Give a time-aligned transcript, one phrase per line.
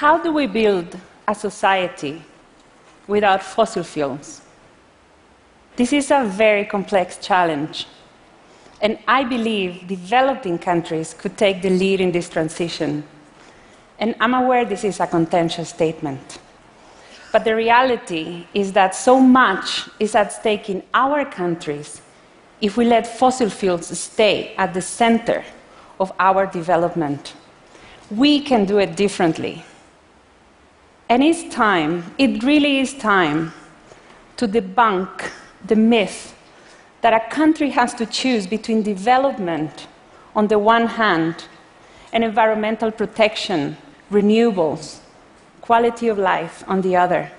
[0.00, 2.22] How do we build a society
[3.06, 4.40] without fossil fuels?
[5.76, 7.86] This is a very complex challenge.
[8.80, 13.04] And I believe developing countries could take the lead in this transition.
[13.98, 16.38] And I'm aware this is a contentious statement.
[17.30, 22.00] But the reality is that so much is at stake in our countries
[22.62, 25.44] if we let fossil fuels stay at the center
[25.98, 27.34] of our development.
[28.10, 29.62] We can do it differently.
[31.10, 33.52] And it's time, it really is time,
[34.36, 35.32] to debunk
[35.66, 36.36] the myth
[37.00, 39.88] that a country has to choose between development
[40.36, 41.46] on the one hand
[42.12, 43.76] and environmental protection,
[44.12, 45.00] renewables,
[45.60, 47.32] quality of life on the other.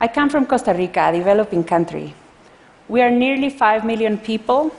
[0.00, 2.12] I come from Costa Rica, a developing country.
[2.88, 4.74] We are nearly 5 million people,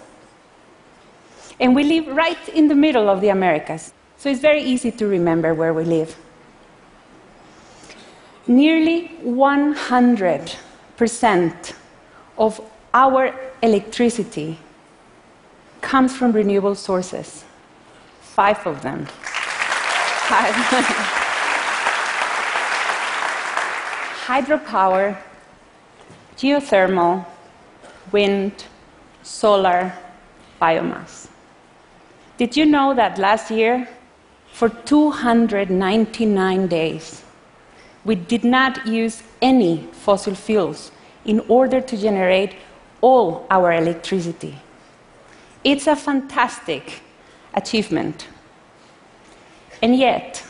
[1.61, 3.93] and we live right in the middle of the Americas.
[4.17, 6.13] So it's very easy to remember where we live.
[8.45, 11.73] Nearly 100%
[12.37, 12.59] of
[12.93, 14.59] our electricity
[15.81, 17.45] comes from renewable sources.
[18.21, 19.05] Five of them.
[24.25, 25.17] Hydropower,
[26.37, 27.25] geothermal,
[28.11, 28.65] wind,
[29.21, 29.93] solar,
[30.61, 31.27] biomass.
[32.37, 33.87] Did you know that last year,
[34.51, 37.23] for 299 days,
[38.05, 40.91] we did not use any fossil fuels
[41.25, 42.55] in order to generate
[43.01, 44.55] all our electricity?
[45.63, 47.01] It's a fantastic
[47.53, 48.27] achievement.
[49.81, 50.43] And yet,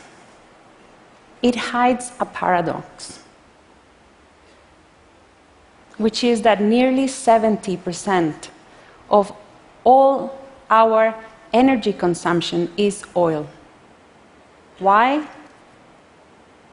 [1.42, 3.23] it hides a paradox
[5.98, 8.50] which is that nearly 70%
[9.10, 9.32] of
[9.84, 10.38] all
[10.70, 11.16] our
[11.52, 13.48] energy consumption is oil.
[14.80, 15.27] Why?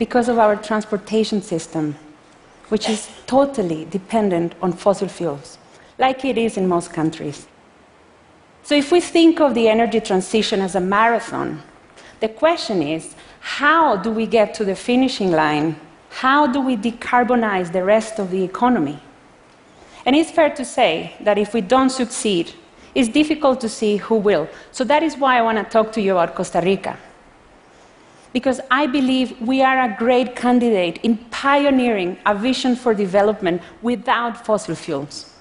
[0.00, 1.94] Because of our transportation system,
[2.70, 5.58] which is totally dependent on fossil fuels,
[5.98, 7.46] like it is in most countries.
[8.62, 11.62] So, if we think of the energy transition as a marathon,
[12.20, 15.76] the question is how do we get to the finishing line?
[16.08, 18.98] How do we decarbonize the rest of the economy?
[20.06, 22.54] And it's fair to say that if we don't succeed,
[22.94, 24.48] it's difficult to see who will.
[24.72, 26.96] So that is why I want to talk to you about Costa Rica.
[28.32, 34.44] Because I believe we are a great candidate in pioneering a vision for development without
[34.46, 35.34] fossil fuels.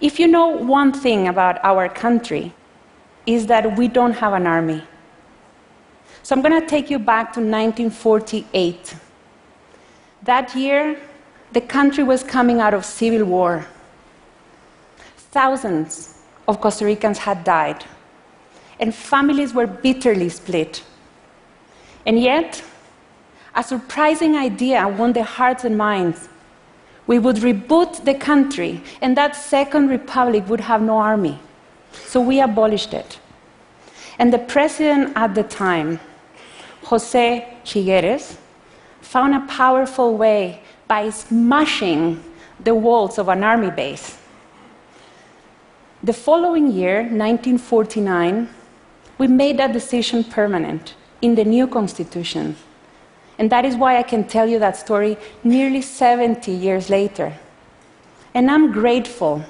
[0.00, 2.52] If you know one thing about our country,
[3.26, 4.82] is that we don't have an army.
[6.22, 8.96] So I'm going to take you back to 1948.
[10.22, 10.98] That year,
[11.52, 13.66] the country was coming out of civil war.
[15.16, 16.18] Thousands
[16.48, 17.84] of Costa Ricans had died,
[18.84, 20.84] and families were bitterly split.
[22.04, 22.62] And yet,
[23.54, 26.28] a surprising idea won the hearts and minds.
[27.06, 31.40] We would reboot the country, and that second republic would have no army.
[31.92, 33.18] So we abolished it.
[34.18, 35.98] And the president at the time,
[36.82, 38.36] Jose Figueres,
[39.00, 42.22] found a powerful way by smashing
[42.62, 44.18] the walls of an army base.
[46.02, 48.50] The following year, 1949,
[49.18, 52.56] we made that decision permanent in the new constitution.
[53.38, 57.32] And that is why I can tell you that story nearly 70 years later.
[58.34, 59.44] And I'm grateful.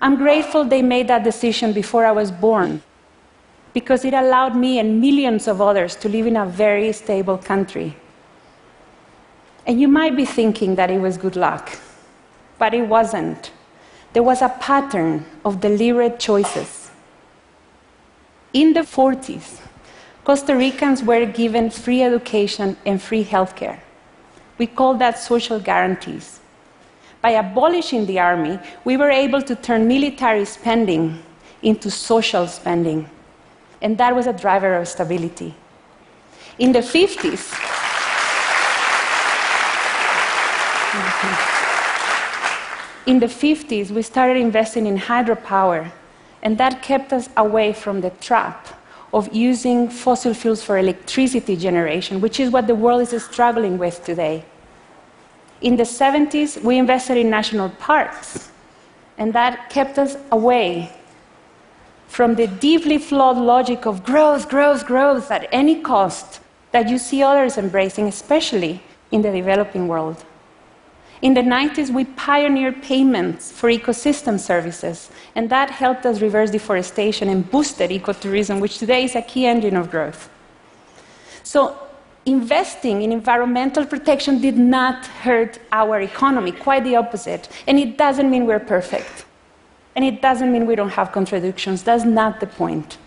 [0.00, 2.82] I'm grateful they made that decision before I was born,
[3.74, 7.96] because it allowed me and millions of others to live in a very stable country.
[9.66, 11.78] And you might be thinking that it was good luck,
[12.58, 13.50] but it wasn't.
[14.12, 16.77] There was a pattern of deliberate choices.
[18.52, 19.60] In the 40s,
[20.24, 23.80] Costa Ricans were given free education and free healthcare.
[24.56, 26.40] We call that social guarantees.
[27.20, 31.22] By abolishing the army, we were able to turn military spending
[31.62, 33.10] into social spending.
[33.82, 35.54] And that was a driver of stability.
[36.58, 37.54] In the 50s,
[43.06, 45.92] In the 50s, we started investing in hydropower,
[46.42, 48.68] and that kept us away from the trap
[49.12, 54.04] of using fossil fuels for electricity generation, which is what the world is struggling with
[54.04, 54.44] today.
[55.60, 58.50] In the 70s, we invested in national parks,
[59.16, 60.92] and that kept us away
[62.06, 66.40] from the deeply flawed logic of growth, growth, growth at any cost
[66.72, 70.24] that you see others embracing, especially in the developing world.
[71.20, 77.28] In the 90s, we pioneered payments for ecosystem services, and that helped us reverse deforestation
[77.28, 80.30] and boosted ecotourism, which today is a key engine of growth.
[81.42, 81.76] So,
[82.24, 87.48] investing in environmental protection did not hurt our economy, quite the opposite.
[87.66, 89.24] And it doesn't mean we're perfect.
[89.96, 91.82] And it doesn't mean we don't have contradictions.
[91.82, 92.98] That's not the point.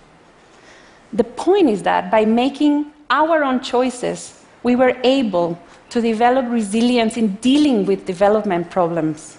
[1.13, 5.59] The point is that by making our own choices, we were able
[5.89, 9.37] to develop resilience in dealing with development problems.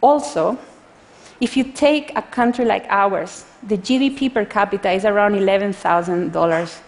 [0.00, 0.58] Also,
[1.40, 6.80] if you take a country like ours, the GDP per capita is around $11,000,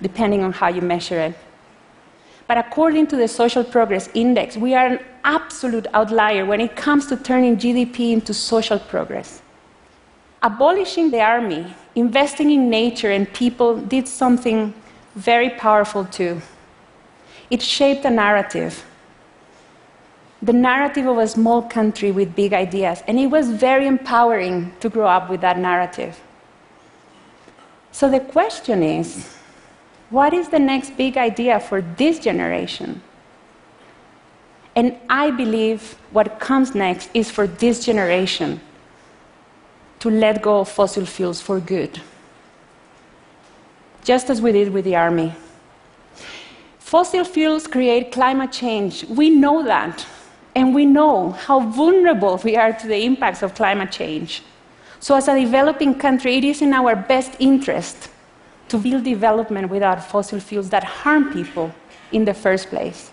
[0.00, 1.34] depending on how you measure it.
[2.46, 7.06] But according to the Social Progress Index, we are an absolute outlier when it comes
[7.06, 9.40] to turning GDP into social progress.
[10.42, 14.74] Abolishing the army, investing in nature and people did something
[15.14, 16.40] very powerful too.
[17.50, 18.84] It shaped a narrative.
[20.42, 23.02] The narrative of a small country with big ideas.
[23.06, 26.20] And it was very empowering to grow up with that narrative.
[27.92, 29.34] So the question is
[30.10, 33.02] what is the next big idea for this generation?
[34.76, 38.60] And I believe what comes next is for this generation
[40.00, 42.00] to let go of fossil fuels for good,
[44.04, 45.32] just as we did with the army.
[46.78, 49.04] Fossil fuels create climate change.
[49.04, 50.06] We know that.
[50.54, 54.42] And we know how vulnerable we are to the impacts of climate change.
[55.00, 58.08] So, as a developing country, it is in our best interest
[58.68, 61.74] to build development without fossil fuels that harm people
[62.12, 63.10] in the first place.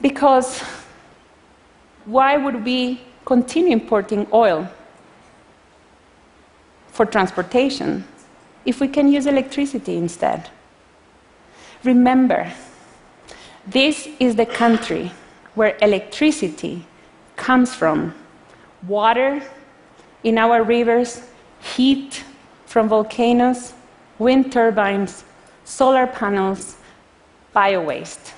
[0.00, 0.60] Because
[2.04, 4.68] why would we continue importing oil
[6.88, 8.04] for transportation
[8.64, 10.50] if we can use electricity instead?
[11.82, 12.52] Remember,
[13.66, 15.12] this is the country
[15.54, 16.86] where electricity
[17.36, 18.14] comes from
[18.86, 19.42] water
[20.22, 21.22] in our rivers,
[21.60, 22.24] heat
[22.66, 23.72] from volcanoes,
[24.18, 25.24] wind turbines,
[25.64, 26.76] solar panels,
[27.54, 28.32] biowaste.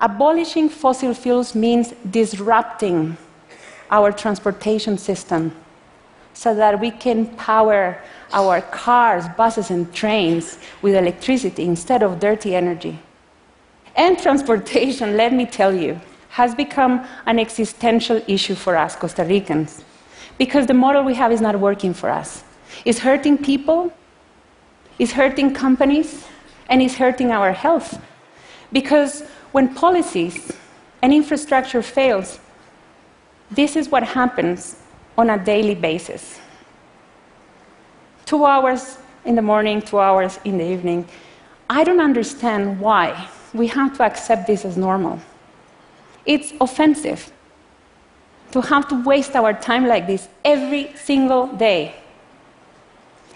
[0.00, 3.16] Abolishing fossil fuels means disrupting
[3.90, 5.54] our transportation system
[6.34, 8.00] so that we can power
[8.32, 12.98] our cars, buses, and trains with electricity instead of dirty energy.
[13.96, 16.00] And transportation, let me tell you,
[16.30, 19.84] has become an existential issue for us Costa Ricans
[20.38, 22.42] because the model we have is not working for us.
[22.86, 23.92] It's hurting people,
[24.98, 26.26] it's hurting companies,
[26.70, 28.00] and it's hurting our health.
[28.72, 30.52] Because when policies
[31.02, 32.40] and infrastructure fails,
[33.50, 34.81] this is what happens
[35.16, 36.40] on a daily basis.
[38.24, 41.06] Two hours in the morning, two hours in the evening.
[41.68, 45.20] I don't understand why we have to accept this as normal.
[46.24, 47.32] It's offensive
[48.52, 51.94] to have to waste our time like this every single day.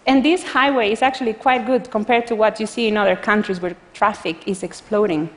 [0.07, 3.61] And this highway is actually quite good compared to what you see in other countries
[3.61, 5.29] where traffic is exploding.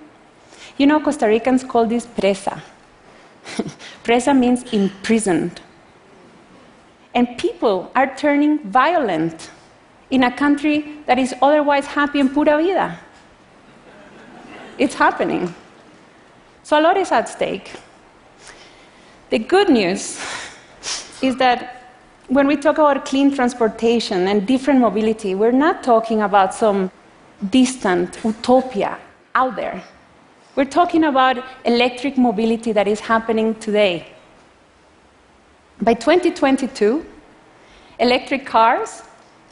[0.77, 2.61] You know, Costa Ricans call this presa.
[4.03, 5.59] presa means imprisoned.
[7.13, 9.49] And people are turning violent
[10.09, 12.99] in a country that is otherwise happy and pura vida.
[14.77, 15.53] It's happening.
[16.63, 17.71] So a lot is at stake.
[19.29, 20.19] The good news
[21.21, 21.93] is that
[22.27, 26.91] when we talk about clean transportation and different mobility, we're not talking about some
[27.49, 28.97] distant utopia
[29.35, 29.83] out there.
[30.55, 34.07] We're talking about electric mobility that is happening today.
[35.81, 37.05] By 2022,
[37.99, 39.03] electric cars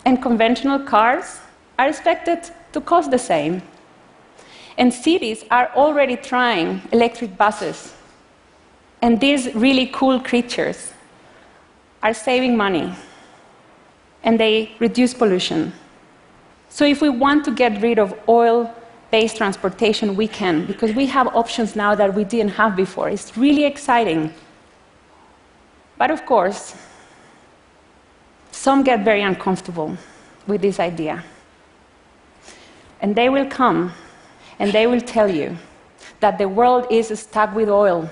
[0.06, 1.40] and conventional cars
[1.80, 3.62] are expected to cost the same.
[4.78, 7.94] And cities are already trying electric buses.
[9.02, 10.92] And these really cool creatures
[12.04, 12.94] are saving money
[14.24, 15.72] and they reduce pollution.
[16.70, 18.74] So, if we want to get rid of oil
[19.12, 23.08] based transportation, we can, because we have options now that we didn't have before.
[23.08, 24.34] It's really exciting.
[25.98, 26.76] But of course,
[28.52, 29.98] some get very uncomfortable
[30.46, 31.24] with this idea.
[33.02, 33.94] And they will come
[34.60, 35.58] and they will tell you
[36.20, 38.10] that the world is stuck with oil.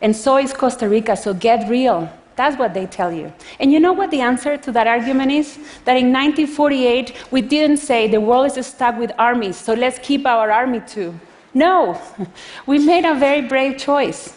[0.00, 2.10] And so is Costa Rica, so get real.
[2.34, 3.32] That's what they tell you.
[3.60, 5.56] And you know what the answer to that argument is?
[5.84, 10.26] That in 1948, we didn't say the world is stuck with armies, so let's keep
[10.26, 11.14] our army too.
[11.54, 12.00] No,
[12.66, 14.34] we made a very brave choice.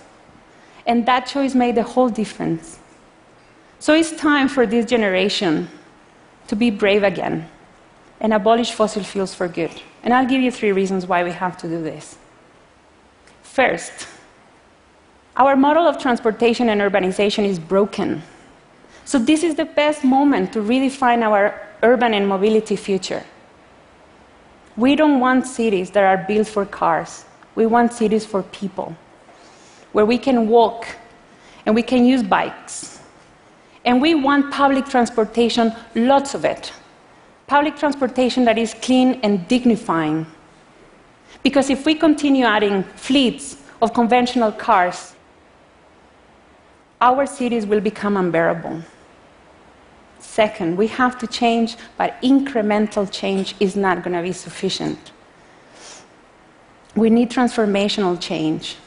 [0.85, 2.79] And that choice made the whole difference.
[3.85, 5.69] So it's time for this generation
[6.47, 7.47] to be brave again
[8.19, 9.69] and abolish fossil fuels for good.
[10.01, 12.17] And I'll give you three reasons why we have to do this.
[13.43, 14.07] First,
[15.37, 18.23] our model of transportation and urbanization is broken.
[19.05, 23.23] So, this is the best moment to redefine our urban and mobility future.
[24.75, 27.25] We don't want cities that are built for cars.
[27.53, 28.97] We want cities for people,
[29.91, 30.87] where we can walk
[31.67, 32.94] and we can use bikes.
[33.85, 36.73] And we want public transportation, lots of it.
[37.47, 40.25] Public transportation that is clean and dignifying.
[41.43, 45.13] Because if we continue adding fleets of conventional cars,
[46.99, 48.81] our cities will become unbearable.
[50.19, 55.11] Second, we have to change, but incremental change is not going to be sufficient.
[56.95, 58.77] We need transformational change.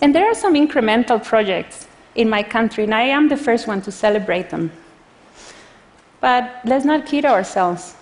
[0.00, 1.85] And there are some incremental projects
[2.16, 4.72] in my country, and I am the first one to celebrate them.
[6.20, 7.94] But let's not kid ourselves.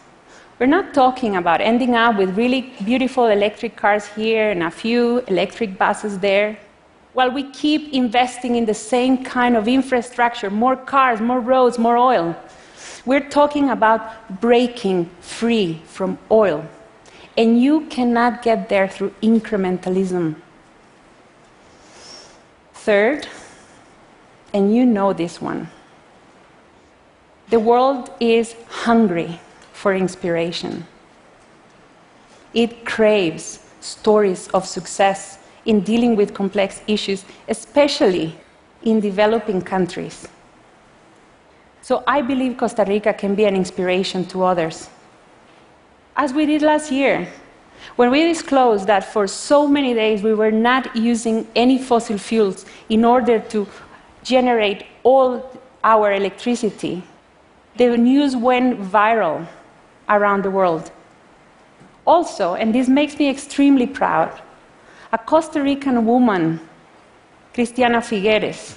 [0.58, 5.18] We're not talking about ending up with really beautiful electric cars here and a few
[5.26, 6.56] electric buses there
[7.12, 11.96] while we keep investing in the same kind of infrastructure more cars, more roads, more
[11.96, 12.36] oil.
[13.04, 16.66] We're talking about breaking free from oil.
[17.36, 20.36] And you cannot get there through incrementalism.
[22.74, 23.26] Third,
[24.54, 25.68] and you know this one,
[27.50, 29.40] the world is hungry
[29.72, 30.86] for inspiration.
[32.54, 38.36] It craves stories of success in dealing with complex issues, especially
[38.82, 40.28] in developing countries.
[41.82, 44.88] So I believe Costa Rica can be an inspiration to others.
[46.16, 47.28] As we did last year,
[47.96, 52.64] when we disclosed that for so many days we were not using any fossil fuels
[52.88, 53.66] in order to
[54.24, 55.48] generate all
[55.84, 57.04] our electricity,
[57.76, 59.46] the news went viral
[60.08, 60.90] around the world.
[62.06, 64.40] Also, and this makes me extremely proud,
[65.12, 66.60] a Costa Rican woman,
[67.54, 68.76] Cristiana Figueres,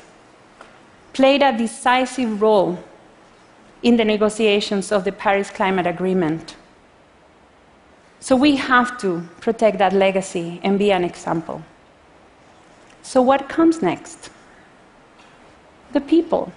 [1.13, 2.77] played a decisive role
[3.81, 6.55] in the negotiations of the Paris Climate Agreement.
[8.19, 11.63] So we have to protect that legacy and be an example.
[13.03, 14.31] So, what comes next?
[15.93, 16.51] The people.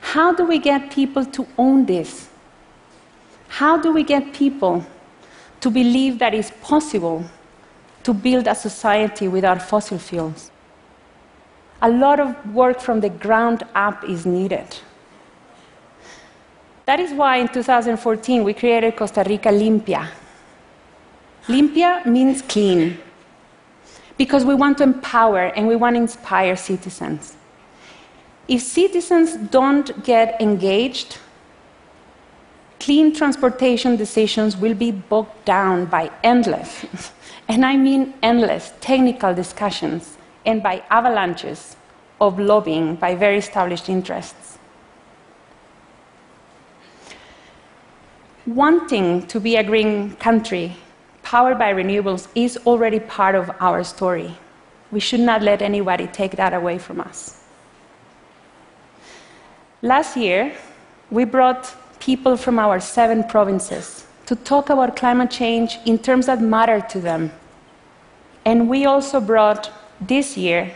[0.00, 2.28] How do we get people to own this?
[3.48, 4.84] How do we get people
[5.60, 7.24] to believe that it's possible
[8.06, 10.52] to build a society without fossil fuels.
[11.82, 14.68] A lot of work from the ground up is needed.
[16.84, 20.08] That is why in 2014 we created Costa Rica Limpia.
[21.48, 22.98] Limpia means clean,
[24.16, 27.35] because we want to empower and we want to inspire citizens.
[28.48, 31.18] If citizens don't get engaged,
[32.78, 36.84] clean transportation decisions will be bogged down by endless
[37.48, 41.76] And I mean endless technical discussions and by avalanches
[42.20, 44.58] of lobbying by very established interests.
[48.46, 50.76] Wanting to be a green country
[51.22, 54.36] powered by renewables is already part of our story.
[54.90, 57.42] We should not let anybody take that away from us.
[59.86, 60.52] Last year,
[61.12, 66.40] we brought people from our seven provinces to talk about climate change in terms that
[66.40, 67.30] matter to them.
[68.44, 70.72] And we also brought this year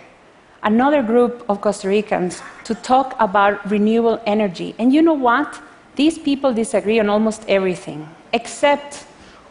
[0.62, 4.76] another group of Costa Ricans to talk about renewable energy.
[4.78, 5.60] And you know what?
[5.96, 9.06] These people disagree on almost everything, except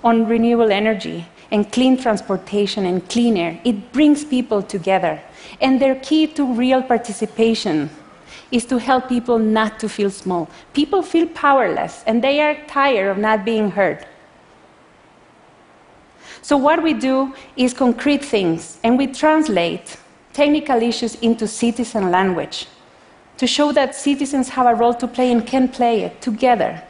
[0.06, 3.60] on renewable energy and clean transportation and clean air.
[3.66, 5.22] It brings people together.
[5.60, 7.90] And they're key to real participation
[8.52, 10.50] is to help people not to feel small.
[10.74, 14.06] People feel powerless and they are tired of not being heard.
[16.42, 19.98] So, what we do is concrete things and we translate
[20.34, 22.68] technical issues into citizen language
[23.38, 26.82] to show that citizens have a role to play and can play it together.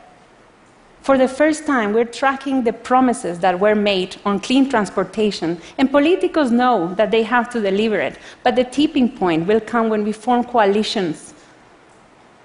[1.02, 5.90] For the first time, we're tracking the promises that were made on clean transportation, and
[5.90, 8.18] politicos know that they have to deliver it.
[8.44, 11.34] But the tipping point will come when we form coalitions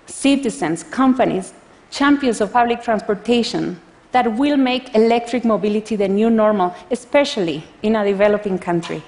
[0.07, 1.55] citizens, companies,
[1.91, 3.81] champions of public transportation
[4.13, 9.03] that will make electric mobility the new normal, especially in a developing country.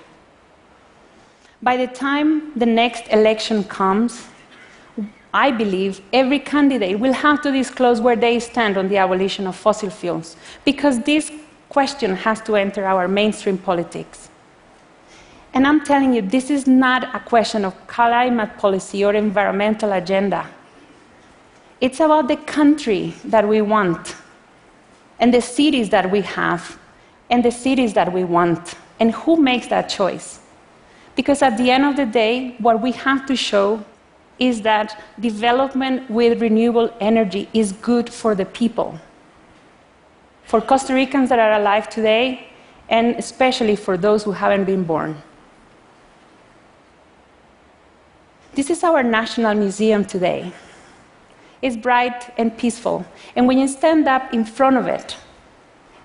[1.63, 4.27] By the time the next election comes,
[5.33, 9.55] I believe every candidate will have to disclose where they stand on the abolition of
[9.55, 11.31] fossil fuels, because this
[11.69, 14.29] question has to enter our mainstream politics.
[15.53, 20.47] And I'm telling you, this is not a question of climate policy or environmental agenda.
[21.81, 24.17] It's about the country that we want,
[25.19, 26.79] and the cities that we have,
[27.31, 30.41] and the cities that we want, and who makes that choice.
[31.17, 33.85] Because at the end of the day, what we have to show
[34.39, 38.99] is that development with renewable energy is good for the people,
[40.45, 42.49] for Costa Ricans that are alive today,
[42.89, 45.21] and especially for those who haven't been born.
[48.55, 50.53] This is our National Museum today.
[51.63, 55.17] It's bright and peaceful, and when you stand up in front of it,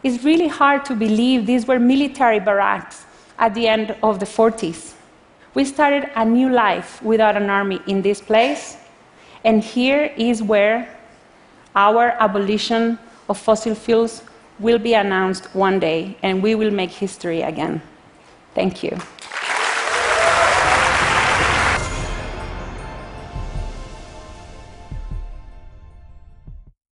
[0.03, 3.05] it's really hard to believe these were military barracks
[3.37, 4.93] at the end of the 40s.
[5.53, 8.77] We started a new life without an army in this place,
[9.43, 10.87] and here is where
[11.75, 12.97] our abolition
[13.29, 14.23] of fossil fuels
[14.59, 17.81] will be announced one day, and we will make history again.
[18.55, 18.97] Thank you.